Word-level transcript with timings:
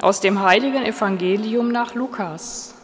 aus 0.00 0.20
dem 0.20 0.42
heiligen 0.42 0.84
Evangelium 0.84 1.70
nach 1.70 1.94
Lukas. 1.94 2.74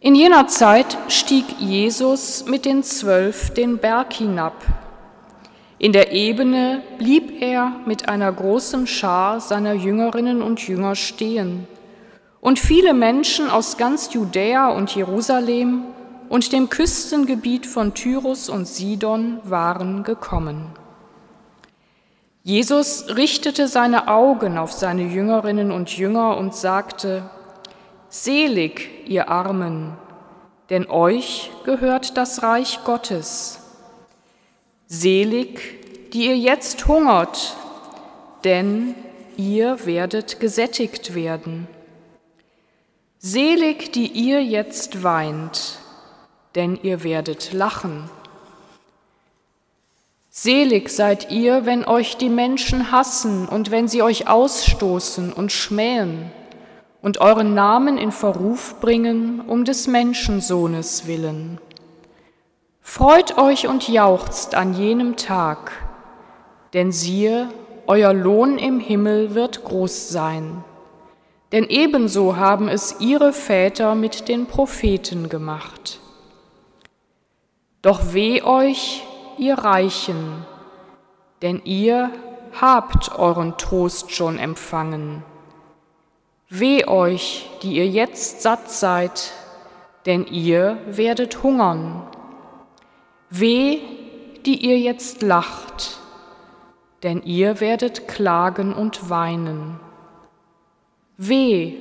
In 0.00 0.16
jener 0.16 0.48
Zeit 0.48 0.98
stieg 1.08 1.44
Jesus 1.60 2.44
mit 2.46 2.64
den 2.64 2.82
Zwölf 2.82 3.54
den 3.54 3.78
Berg 3.78 4.12
hinab. 4.12 4.54
In 5.78 5.92
der 5.92 6.12
Ebene 6.12 6.82
blieb 6.98 7.40
er 7.40 7.72
mit 7.86 8.08
einer 8.08 8.32
großen 8.32 8.86
Schar 8.86 9.40
seiner 9.40 9.74
Jüngerinnen 9.74 10.42
und 10.42 10.66
Jünger 10.66 10.96
stehen. 10.96 11.66
Und 12.40 12.58
viele 12.58 12.94
Menschen 12.94 13.48
aus 13.48 13.76
ganz 13.76 14.12
Judäa 14.12 14.70
und 14.70 14.92
Jerusalem 14.94 15.84
und 16.28 16.52
dem 16.52 16.68
Küstengebiet 16.68 17.66
von 17.66 17.94
Tyrus 17.94 18.48
und 18.48 18.66
Sidon 18.66 19.38
waren 19.44 20.02
gekommen. 20.02 20.66
Jesus 22.44 23.06
richtete 23.08 23.68
seine 23.68 24.08
Augen 24.08 24.58
auf 24.58 24.72
seine 24.72 25.02
Jüngerinnen 25.02 25.70
und 25.70 25.96
Jünger 25.96 26.36
und 26.36 26.54
sagte, 26.54 27.30
Selig, 28.08 29.08
ihr 29.08 29.28
Armen, 29.28 29.96
denn 30.68 30.90
euch 30.90 31.50
gehört 31.64 32.16
das 32.16 32.42
Reich 32.42 32.80
Gottes. 32.84 33.60
Selig, 34.86 36.10
die 36.12 36.26
ihr 36.26 36.36
jetzt 36.36 36.86
hungert, 36.88 37.56
denn 38.44 38.94
ihr 39.36 39.86
werdet 39.86 40.40
gesättigt 40.40 41.14
werden. 41.14 41.68
Selig, 43.18 43.92
die 43.92 44.08
ihr 44.08 44.42
jetzt 44.42 45.04
weint, 45.04 45.78
denn 46.56 46.78
ihr 46.82 47.04
werdet 47.04 47.52
lachen. 47.52 48.10
Selig 50.34 50.88
seid 50.88 51.30
ihr, 51.30 51.66
wenn 51.66 51.84
euch 51.84 52.16
die 52.16 52.30
Menschen 52.30 52.90
hassen 52.90 53.46
und 53.46 53.70
wenn 53.70 53.86
sie 53.86 54.02
euch 54.02 54.28
ausstoßen 54.28 55.32
und 55.32 55.52
schmähen 55.52 56.32
und 57.02 57.18
euren 57.18 57.52
Namen 57.52 57.98
in 57.98 58.10
Verruf 58.12 58.80
bringen 58.80 59.42
um 59.46 59.64
des 59.64 59.86
Menschensohnes 59.86 61.06
willen. 61.06 61.60
Freut 62.80 63.36
euch 63.36 63.68
und 63.68 63.88
jauchzt 63.88 64.54
an 64.54 64.72
jenem 64.74 65.16
Tag, 65.16 65.72
denn 66.72 66.92
siehe, 66.92 67.48
euer 67.86 68.14
Lohn 68.14 68.56
im 68.56 68.80
Himmel 68.80 69.34
wird 69.34 69.62
groß 69.64 70.08
sein 70.08 70.64
denn 71.52 71.68
ebenso 71.68 72.36
haben 72.36 72.68
es 72.68 72.96
ihre 72.98 73.32
Väter 73.32 73.94
mit 73.94 74.28
den 74.28 74.46
Propheten 74.46 75.28
gemacht. 75.28 76.00
Doch 77.82 78.14
weh 78.14 78.42
euch, 78.42 79.04
ihr 79.38 79.54
Reichen, 79.54 80.44
denn 81.42 81.62
ihr 81.64 82.10
habt 82.60 83.14
euren 83.18 83.56
Trost 83.58 84.12
schon 84.12 84.38
empfangen. 84.38 85.22
Weh 86.48 86.86
euch, 86.86 87.48
die 87.62 87.76
ihr 87.76 87.86
jetzt 87.86 88.42
satt 88.42 88.70
seid, 88.70 89.32
denn 90.06 90.26
ihr 90.26 90.76
werdet 90.86 91.42
hungern. 91.42 92.02
Weh, 93.30 93.78
die 94.44 94.66
ihr 94.66 94.78
jetzt 94.78 95.22
lacht, 95.22 95.98
denn 97.02 97.22
ihr 97.22 97.60
werdet 97.60 98.06
klagen 98.08 98.74
und 98.74 99.08
weinen. 99.08 99.80
Weh, 101.16 101.74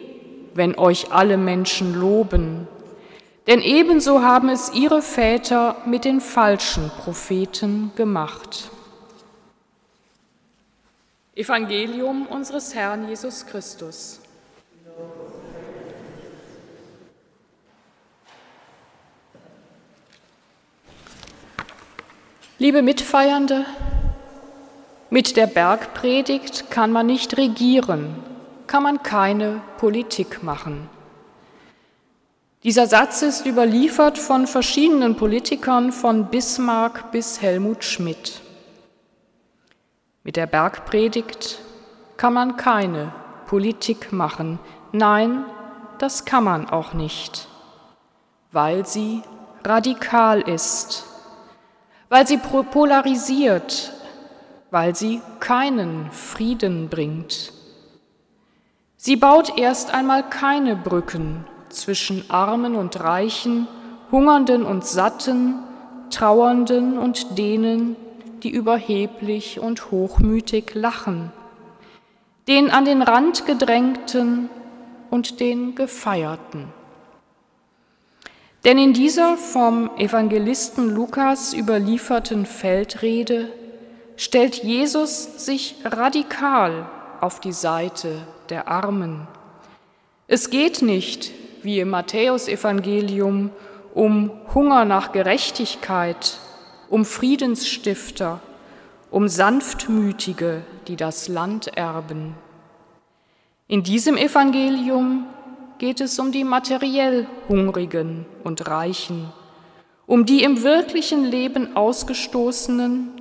wenn 0.53 0.77
euch 0.77 1.11
alle 1.11 1.37
Menschen 1.37 1.93
loben, 1.93 2.67
denn 3.51 3.61
ebenso 3.61 4.21
haben 4.21 4.47
es 4.47 4.71
ihre 4.73 5.01
Väter 5.01 5.75
mit 5.85 6.05
den 6.05 6.21
falschen 6.21 6.89
Propheten 6.89 7.91
gemacht. 7.97 8.71
Evangelium 11.35 12.27
unseres 12.27 12.73
Herrn 12.73 13.09
Jesus 13.09 13.45
Christus. 13.45 14.21
Liebe 22.57 22.81
Mitfeiernde, 22.81 23.65
mit 25.09 25.35
der 25.35 25.47
Bergpredigt 25.47 26.71
kann 26.71 26.93
man 26.93 27.05
nicht 27.07 27.35
regieren, 27.35 28.15
kann 28.67 28.83
man 28.83 29.03
keine 29.03 29.59
Politik 29.77 30.41
machen. 30.41 30.89
Dieser 32.63 32.85
Satz 32.85 33.23
ist 33.23 33.47
überliefert 33.47 34.19
von 34.19 34.45
verschiedenen 34.45 35.15
Politikern 35.15 35.91
von 35.91 36.27
Bismarck 36.27 37.11
bis 37.11 37.41
Helmut 37.41 37.83
Schmidt. 37.83 38.39
Mit 40.23 40.35
der 40.35 40.45
Bergpredigt 40.45 41.57
kann 42.17 42.33
man 42.33 42.57
keine 42.57 43.13
Politik 43.47 44.13
machen. 44.13 44.59
Nein, 44.91 45.43
das 45.97 46.23
kann 46.25 46.43
man 46.43 46.69
auch 46.69 46.93
nicht, 46.93 47.47
weil 48.51 48.85
sie 48.85 49.23
radikal 49.65 50.41
ist, 50.41 51.05
weil 52.09 52.27
sie 52.27 52.37
polarisiert, 52.37 53.91
weil 54.69 54.95
sie 54.95 55.19
keinen 55.39 56.11
Frieden 56.11 56.89
bringt. 56.89 57.53
Sie 58.97 59.15
baut 59.15 59.57
erst 59.57 59.95
einmal 59.95 60.29
keine 60.29 60.75
Brücken 60.75 61.47
zwischen 61.73 62.29
Armen 62.29 62.75
und 62.75 62.99
Reichen, 62.99 63.67
Hungernden 64.11 64.63
und 64.63 64.85
Satten, 64.85 65.55
Trauernden 66.09 66.97
und 66.97 67.37
denen, 67.37 67.95
die 68.43 68.49
überheblich 68.49 69.59
und 69.59 69.91
hochmütig 69.91 70.73
lachen, 70.73 71.31
den 72.47 72.69
an 72.69 72.85
den 72.85 73.01
Rand 73.01 73.45
gedrängten 73.45 74.49
und 75.09 75.39
den 75.39 75.75
Gefeierten. 75.75 76.67
Denn 78.63 78.77
in 78.77 78.93
dieser 78.93 79.37
vom 79.37 79.89
Evangelisten 79.97 80.93
Lukas 80.93 81.53
überlieferten 81.53 82.45
Feldrede 82.45 83.51
stellt 84.17 84.63
Jesus 84.63 85.45
sich 85.45 85.77
radikal 85.83 86.87
auf 87.21 87.39
die 87.39 87.53
Seite 87.53 88.27
der 88.49 88.67
Armen. 88.67 89.27
Es 90.27 90.49
geht 90.51 90.81
nicht, 90.83 91.31
wie 91.63 91.79
im 91.79 91.89
Matthäusevangelium, 91.89 93.51
um 93.93 94.31
Hunger 94.53 94.85
nach 94.85 95.11
Gerechtigkeit, 95.11 96.37
um 96.89 97.05
Friedensstifter, 97.05 98.39
um 99.09 99.27
Sanftmütige, 99.27 100.63
die 100.87 100.95
das 100.95 101.27
Land 101.27 101.67
erben. 101.77 102.35
In 103.67 103.83
diesem 103.83 104.17
Evangelium 104.17 105.25
geht 105.77 106.01
es 106.01 106.19
um 106.19 106.31
die 106.31 106.43
materiell 106.43 107.27
Hungrigen 107.49 108.25
und 108.43 108.67
Reichen, 108.67 109.31
um 110.05 110.25
die 110.25 110.43
im 110.43 110.63
wirklichen 110.63 111.23
Leben 111.23 111.75
Ausgestoßenen 111.75 113.11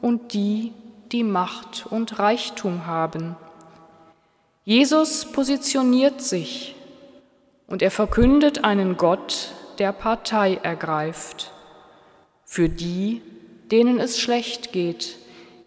und 0.00 0.32
die, 0.34 0.72
die 1.10 1.24
Macht 1.24 1.86
und 1.90 2.18
Reichtum 2.18 2.86
haben. 2.86 3.36
Jesus 4.64 5.24
positioniert 5.24 6.20
sich 6.20 6.73
und 7.66 7.82
er 7.82 7.90
verkündet 7.90 8.64
einen 8.64 8.96
Gott, 8.96 9.52
der 9.78 9.92
Partei 9.92 10.60
ergreift, 10.62 11.52
für 12.44 12.68
die, 12.68 13.22
denen 13.70 13.98
es 13.98 14.20
schlecht 14.20 14.72
geht, 14.72 15.16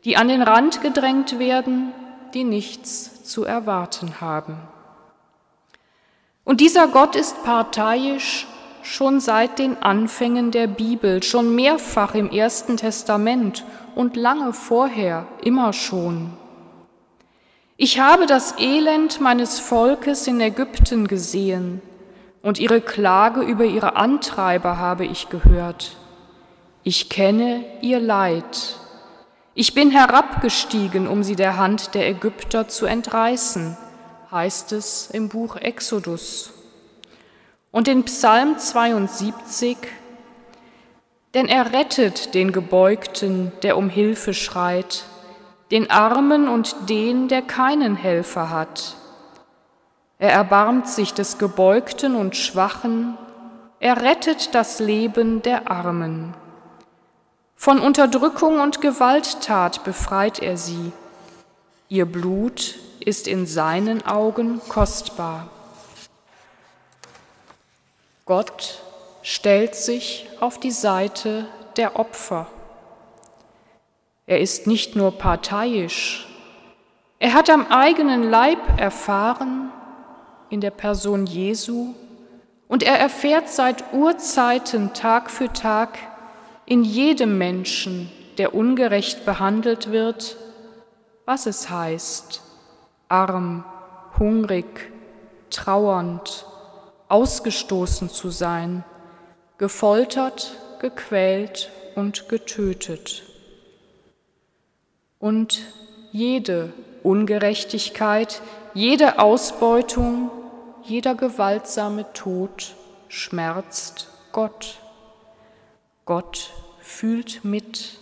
die 0.06 0.16
an 0.16 0.28
den 0.28 0.42
Rand 0.42 0.82
gedrängt 0.82 1.40
werden, 1.40 1.92
die 2.34 2.44
nichts 2.44 3.24
zu 3.24 3.44
erwarten 3.44 4.22
haben. 4.22 4.58
Und 6.44 6.62
dieser 6.62 6.88
Gott 6.88 7.16
ist 7.16 7.44
parteiisch 7.44 8.48
schon 8.84 9.20
seit 9.20 9.60
den 9.60 9.84
Anfängen 9.84 10.52
der 10.52 10.68
Bibel, 10.68 11.22
schon 11.22 11.54
mehrfach 11.54 12.16
im 12.16 12.30
Ersten 12.30 12.78
Testament 12.78 13.66
und 13.96 14.16
lange 14.16 14.54
vorher, 14.54 15.28
immer 15.44 15.74
schon. 15.74 16.32
Ich 17.80 18.00
habe 18.00 18.26
das 18.26 18.56
Elend 18.58 19.22
meines 19.22 19.60
Volkes 19.60 20.26
in 20.26 20.42
Ägypten 20.42 21.08
gesehen 21.08 21.80
und 22.42 22.58
ihre 22.58 22.82
Klage 22.82 23.42
über 23.42 23.66
ihre 23.66 23.96
Antreiber 23.96 24.80
habe 24.80 25.06
ich 25.06 25.30
gehört. 25.30 25.96
Ich 26.82 27.08
kenne 27.08 27.64
ihr 27.82 28.00
Leid. 28.00 28.80
Ich 29.54 29.76
bin 29.76 29.92
herabgestiegen, 29.92 31.08
um 31.08 31.22
sie 31.22 31.36
der 31.36 31.58
Hand 31.58 31.94
der 31.94 32.10
Ägypter 32.10 32.68
zu 32.68 32.88
entreißen, 32.88 33.78
heißt 34.32 34.72
es 34.72 35.12
im 35.12 35.30
Buch 35.30 35.56
Exodus. 35.56 36.54
Und 37.70 37.88
in 37.88 38.06
Psalm 38.06 38.58
72, 38.58 39.78
denn 41.36 41.48
er 41.48 41.74
rettet 41.74 42.34
den 42.34 42.52
Gebeugten, 42.52 43.52
der 43.62 43.78
um 43.78 43.88
Hilfe 43.90 44.34
schreit, 44.34 45.04
den 45.72 45.90
Armen 45.90 46.48
und 46.48 46.90
den, 46.90 47.28
der 47.28 47.42
keinen 47.42 47.96
Helfer 47.96 48.50
hat. 48.50 48.96
Er 50.20 50.32
erbarmt 50.32 50.88
sich 50.88 51.14
des 51.14 51.38
Gebeugten 51.38 52.16
und 52.16 52.36
Schwachen, 52.36 53.18
er 53.80 54.02
rettet 54.02 54.56
das 54.56 54.80
Leben 54.80 55.44
der 55.44 55.70
Armen. 55.70 56.34
Von 57.56 57.80
Unterdrückung 57.80 58.60
und 58.60 58.82
Gewalttat 58.82 59.84
befreit 59.84 60.40
er 60.40 60.58
sie. 60.58 60.92
Ihr 61.90 62.06
Blut 62.06 62.76
ist 63.00 63.28
in 63.28 63.46
seinen 63.46 64.06
Augen 64.06 64.62
kostbar. 64.68 65.48
Gott 68.26 68.82
stellt 69.22 69.76
sich 69.76 70.28
auf 70.40 70.60
die 70.60 70.72
Seite 70.72 71.48
der 71.78 71.98
Opfer. 71.98 72.48
Er 74.28 74.42
ist 74.42 74.68
nicht 74.68 74.96
nur 74.96 75.14
parteiisch, 75.14 76.28
er 77.20 77.34
hat 77.34 77.50
am 77.50 77.66
eigenen 77.68 78.30
Leib 78.30 78.60
erfahren, 78.78 79.72
in 80.50 80.62
der 80.62 80.72
Person 80.72 81.26
Jesu, 81.26 81.96
und 82.68 82.84
er 82.84 83.00
erfährt 83.00 83.50
seit 83.50 83.94
Urzeiten 83.94 84.94
Tag 84.94 85.32
für 85.32 85.52
Tag 85.52 85.98
in 86.66 86.84
jedem 86.84 87.38
Menschen, 87.38 88.12
der 88.38 88.54
ungerecht 88.54 89.26
behandelt 89.26 89.92
wird, 89.92 90.38
was 91.26 91.46
es 91.46 91.70
heißt, 91.70 92.42
arm, 93.10 93.64
hungrig, 94.20 94.92
trauernd, 95.50 96.46
ausgestoßen 97.08 98.10
zu 98.10 98.30
sein, 98.30 98.84
gefoltert, 99.58 100.58
gequält 100.80 101.72
und 101.96 102.30
getötet. 102.30 103.24
Und 105.20 105.62
jede 106.12 106.74
Ungerechtigkeit, 107.04 108.42
jede 108.74 109.20
Ausbeutung, 109.20 110.30
jeder 110.84 111.16
gewaltsame 111.16 112.12
Tod 112.14 112.76
schmerzt 113.08 114.10
Gott. 114.32 114.80
Gott 116.06 116.52
fühlt 116.80 117.44
mit, 117.44 117.98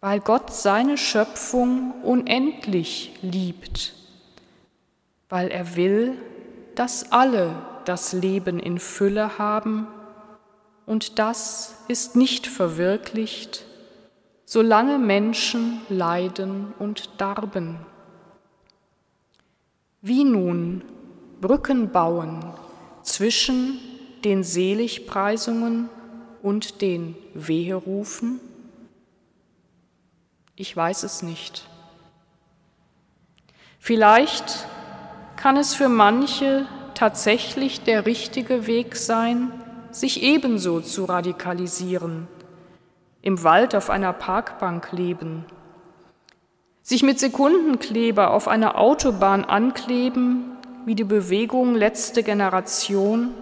weil 0.00 0.20
Gott 0.20 0.52
seine 0.52 0.98
Schöpfung 0.98 1.92
unendlich 2.02 3.12
liebt, 3.22 3.94
weil 5.28 5.48
er 5.48 5.76
will, 5.76 6.18
dass 6.74 7.10
alle 7.10 7.54
das 7.84 8.12
Leben 8.12 8.58
in 8.58 8.78
Fülle 8.78 9.38
haben, 9.38 9.86
und 10.84 11.18
das 11.18 11.76
ist 11.88 12.16
nicht 12.16 12.46
verwirklicht, 12.46 13.64
solange 14.52 14.98
Menschen 14.98 15.80
leiden 15.88 16.74
und 16.78 17.08
darben. 17.16 17.78
Wie 20.02 20.24
nun 20.24 20.84
Brücken 21.40 21.90
bauen 21.90 22.44
zwischen 23.02 23.80
den 24.24 24.44
Seligpreisungen 24.44 25.88
und 26.42 26.82
den 26.82 27.16
Weherufen? 27.32 28.40
Ich 30.54 30.76
weiß 30.76 31.04
es 31.04 31.22
nicht. 31.22 31.66
Vielleicht 33.78 34.66
kann 35.36 35.56
es 35.56 35.74
für 35.74 35.88
manche 35.88 36.66
tatsächlich 36.92 37.84
der 37.84 38.04
richtige 38.04 38.66
Weg 38.66 38.96
sein, 38.96 39.50
sich 39.92 40.22
ebenso 40.22 40.82
zu 40.82 41.06
radikalisieren, 41.06 42.28
im 43.22 43.42
Wald 43.44 43.74
auf 43.74 43.88
einer 43.88 44.12
Parkbank 44.12 44.92
leben, 44.92 45.46
sich 46.82 47.04
mit 47.04 47.20
Sekundenkleber 47.20 48.32
auf 48.32 48.48
einer 48.48 48.76
Autobahn 48.78 49.44
ankleben, 49.44 50.56
wie 50.84 50.96
die 50.96 51.04
Bewegung 51.04 51.76
letzte 51.76 52.24
Generation, 52.24 53.32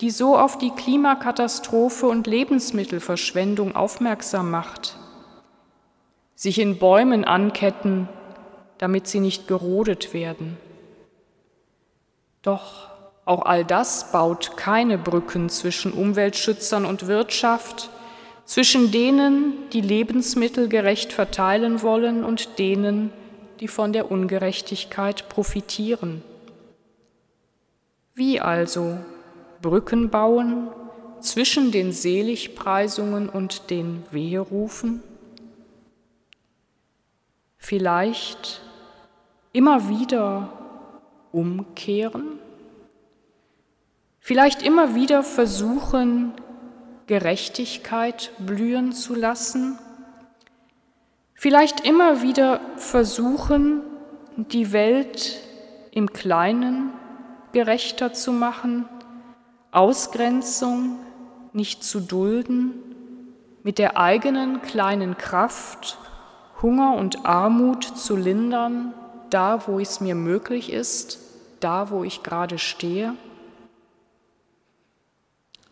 die 0.00 0.10
so 0.10 0.38
auf 0.38 0.58
die 0.58 0.70
Klimakatastrophe 0.70 2.06
und 2.06 2.28
Lebensmittelverschwendung 2.28 3.74
aufmerksam 3.74 4.52
macht, 4.52 4.96
sich 6.36 6.60
in 6.60 6.78
Bäumen 6.78 7.24
anketten, 7.24 8.08
damit 8.78 9.08
sie 9.08 9.18
nicht 9.18 9.48
gerodet 9.48 10.14
werden. 10.14 10.56
Doch 12.42 12.90
auch 13.24 13.44
all 13.44 13.64
das 13.64 14.12
baut 14.12 14.56
keine 14.56 14.96
Brücken 14.96 15.48
zwischen 15.48 15.92
Umweltschützern 15.92 16.84
und 16.84 17.08
Wirtschaft, 17.08 17.90
zwischen 18.48 18.90
denen, 18.90 19.68
die 19.74 19.82
Lebensmittel 19.82 20.70
gerecht 20.70 21.12
verteilen 21.12 21.82
wollen 21.82 22.24
und 22.24 22.58
denen, 22.58 23.12
die 23.60 23.68
von 23.68 23.92
der 23.92 24.10
Ungerechtigkeit 24.10 25.28
profitieren. 25.28 26.22
Wie 28.14 28.40
also 28.40 28.96
Brücken 29.60 30.08
bauen 30.08 30.68
zwischen 31.20 31.72
den 31.72 31.92
Seligpreisungen 31.92 33.28
und 33.28 33.68
den 33.68 34.02
Weherufen? 34.12 35.02
Vielleicht 37.58 38.62
immer 39.52 39.90
wieder 39.90 40.54
umkehren? 41.32 42.38
Vielleicht 44.20 44.62
immer 44.62 44.94
wieder 44.94 45.22
versuchen, 45.22 46.32
Gerechtigkeit 47.08 48.30
blühen 48.38 48.92
zu 48.92 49.16
lassen? 49.16 49.78
Vielleicht 51.34 51.80
immer 51.86 52.22
wieder 52.22 52.60
versuchen, 52.76 53.82
die 54.36 54.72
Welt 54.72 55.40
im 55.90 56.12
Kleinen 56.12 56.92
gerechter 57.52 58.12
zu 58.12 58.32
machen, 58.32 58.88
Ausgrenzung 59.72 61.00
nicht 61.52 61.82
zu 61.82 62.00
dulden, 62.00 62.74
mit 63.64 63.78
der 63.78 63.96
eigenen 63.96 64.62
kleinen 64.62 65.16
Kraft 65.16 65.98
Hunger 66.62 66.94
und 66.94 67.24
Armut 67.24 67.84
zu 67.84 68.16
lindern, 68.16 68.92
da 69.30 69.66
wo 69.66 69.78
es 69.78 70.00
mir 70.00 70.14
möglich 70.14 70.72
ist, 70.72 71.18
da 71.60 71.90
wo 71.90 72.04
ich 72.04 72.22
gerade 72.22 72.58
stehe? 72.58 73.14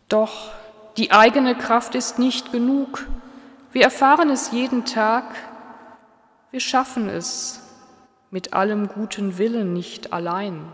Doch 0.09 0.51
die 0.97 1.11
eigene 1.11 1.55
Kraft 1.55 1.95
ist 1.95 2.17
nicht 2.17 2.51
genug. 2.51 3.07
Wir 3.71 3.83
erfahren 3.83 4.29
es 4.29 4.51
jeden 4.51 4.85
Tag. 4.85 5.23
Wir 6.49 6.59
schaffen 6.59 7.07
es 7.07 7.61
mit 8.31 8.53
allem 8.53 8.87
guten 8.87 9.37
Willen 9.37 9.73
nicht 9.73 10.11
allein. 10.11 10.65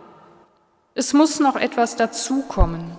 Es 0.96 1.14
muss 1.14 1.40
noch 1.40 1.56
etwas 1.56 1.96
dazukommen. 1.96 2.98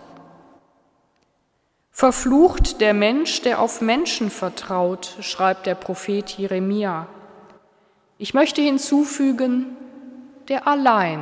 Verflucht 1.91 2.81
der 2.81 2.93
Mensch, 2.93 3.43
der 3.43 3.61
auf 3.61 3.81
Menschen 3.81 4.29
vertraut, 4.29 5.17
schreibt 5.21 5.67
der 5.67 5.77
Prophet 5.77 6.29
Jeremia. 6.31 7.07
Ich 8.19 8.35
möchte 8.35 8.61
hinzufügen, 8.61 9.77
der 10.49 10.67
allein 10.67 11.21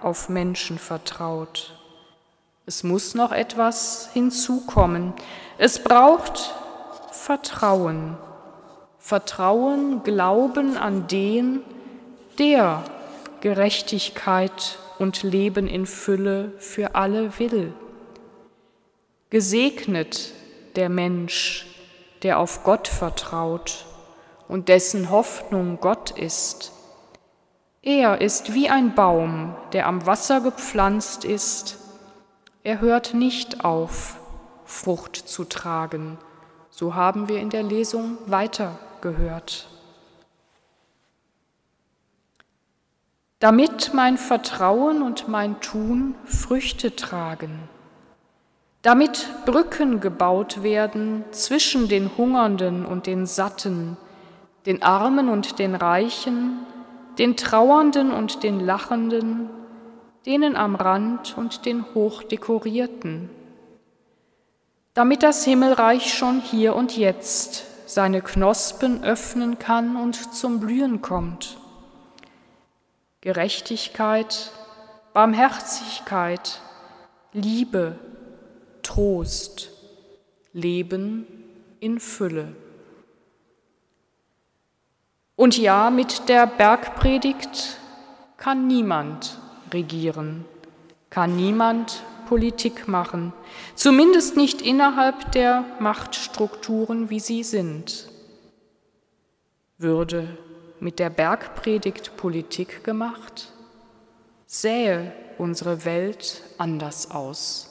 auf 0.00 0.28
Menschen 0.28 0.78
vertraut. 0.78 1.81
Es 2.64 2.84
muss 2.84 3.14
noch 3.14 3.32
etwas 3.32 4.10
hinzukommen. 4.12 5.14
Es 5.58 5.82
braucht 5.82 6.54
Vertrauen. 7.10 8.16
Vertrauen, 8.98 10.04
Glauben 10.04 10.76
an 10.76 11.08
den, 11.08 11.62
der 12.38 12.84
Gerechtigkeit 13.40 14.78
und 15.00 15.24
Leben 15.24 15.66
in 15.66 15.86
Fülle 15.86 16.52
für 16.58 16.94
alle 16.94 17.36
will. 17.40 17.74
Gesegnet 19.30 20.32
der 20.76 20.88
Mensch, 20.88 21.66
der 22.22 22.38
auf 22.38 22.62
Gott 22.62 22.86
vertraut 22.86 23.86
und 24.46 24.68
dessen 24.68 25.10
Hoffnung 25.10 25.78
Gott 25.80 26.12
ist. 26.12 26.70
Er 27.82 28.20
ist 28.20 28.54
wie 28.54 28.68
ein 28.68 28.94
Baum, 28.94 29.56
der 29.72 29.86
am 29.88 30.06
Wasser 30.06 30.40
gepflanzt 30.40 31.24
ist 31.24 31.81
er 32.64 32.80
hört 32.80 33.14
nicht 33.14 33.64
auf, 33.64 34.18
Frucht 34.64 35.16
zu 35.16 35.44
tragen. 35.44 36.18
So 36.70 36.94
haben 36.94 37.28
wir 37.28 37.40
in 37.40 37.50
der 37.50 37.62
Lesung 37.62 38.18
weiter 38.26 38.78
gehört. 39.00 39.68
Damit 43.40 43.90
mein 43.92 44.18
Vertrauen 44.18 45.02
und 45.02 45.26
mein 45.26 45.60
Tun 45.60 46.14
Früchte 46.24 46.94
tragen, 46.94 47.68
damit 48.82 49.28
Brücken 49.44 49.98
gebaut 49.98 50.62
werden 50.62 51.24
zwischen 51.32 51.88
den 51.88 52.16
Hungernden 52.16 52.86
und 52.86 53.06
den 53.06 53.26
Satten, 53.26 53.96
den 54.64 54.84
Armen 54.84 55.28
und 55.28 55.58
den 55.58 55.74
Reichen, 55.74 56.58
den 57.18 57.36
Trauernden 57.36 58.12
und 58.12 58.44
den 58.44 58.60
Lachenden, 58.60 59.50
denen 60.26 60.56
am 60.56 60.76
Rand 60.76 61.36
und 61.36 61.66
den 61.66 61.84
Hochdekorierten, 61.94 63.28
damit 64.94 65.22
das 65.22 65.44
Himmelreich 65.44 66.14
schon 66.14 66.40
hier 66.40 66.76
und 66.76 66.96
jetzt 66.96 67.64
seine 67.86 68.22
Knospen 68.22 69.02
öffnen 69.02 69.58
kann 69.58 69.96
und 69.96 70.34
zum 70.34 70.60
Blühen 70.60 71.02
kommt. 71.02 71.58
Gerechtigkeit, 73.20 74.52
Barmherzigkeit, 75.12 76.60
Liebe, 77.32 77.98
Trost, 78.82 79.70
Leben 80.52 81.26
in 81.80 82.00
Fülle. 82.00 82.54
Und 85.36 85.58
ja, 85.58 85.90
mit 85.90 86.28
der 86.28 86.46
Bergpredigt 86.46 87.78
kann 88.36 88.66
niemand 88.66 89.38
regieren, 89.72 90.44
kann 91.10 91.36
niemand 91.36 92.02
Politik 92.28 92.88
machen, 92.88 93.32
zumindest 93.74 94.36
nicht 94.36 94.62
innerhalb 94.62 95.32
der 95.32 95.64
Machtstrukturen, 95.80 97.10
wie 97.10 97.20
sie 97.20 97.42
sind. 97.42 98.08
Würde 99.78 100.38
mit 100.80 100.98
der 100.98 101.10
Bergpredigt 101.10 102.16
Politik 102.16 102.84
gemacht, 102.84 103.52
sähe 104.46 105.12
unsere 105.38 105.84
Welt 105.84 106.42
anders 106.58 107.10
aus. 107.10 107.68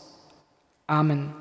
Amen. 0.87 1.33